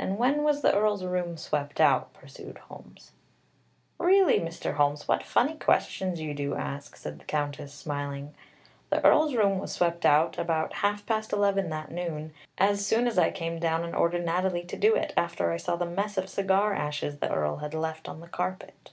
"And 0.00 0.18
when 0.18 0.42
was 0.42 0.62
the 0.62 0.74
Earl's 0.74 1.04
room 1.04 1.36
swept 1.36 1.80
out?" 1.80 2.12
pursued 2.12 2.58
Holmes. 2.58 3.12
"Really, 3.98 4.40
Mr. 4.40 4.74
Holmes, 4.74 5.06
what 5.06 5.22
funny 5.22 5.54
questions 5.54 6.20
you 6.20 6.34
do 6.34 6.56
ask!" 6.56 6.96
said 6.96 7.20
the 7.20 7.24
Countess, 7.24 7.72
smiling. 7.72 8.34
"The 8.90 9.00
Earl's 9.06 9.36
room 9.36 9.60
was 9.60 9.70
swept 9.70 10.04
out 10.04 10.38
about 10.38 10.72
half 10.82 11.06
past 11.06 11.32
eleven 11.32 11.70
that 11.70 11.92
noon, 11.92 12.34
as 12.58 12.84
soon 12.84 13.06
as 13.06 13.16
I 13.16 13.30
came 13.30 13.60
down 13.60 13.84
and 13.84 13.94
ordered 13.94 14.24
Natalie 14.26 14.64
to 14.64 14.76
do 14.76 14.96
it, 14.96 15.12
after 15.16 15.52
I 15.52 15.56
saw 15.56 15.76
the 15.76 15.86
mess 15.86 16.18
of 16.18 16.28
cigar 16.28 16.74
ashes 16.74 17.20
the 17.20 17.32
Earl 17.32 17.58
had 17.58 17.74
left 17.74 18.08
on 18.08 18.18
the 18.18 18.26
carpet." 18.26 18.90